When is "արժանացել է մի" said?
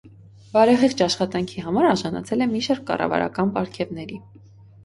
1.89-2.65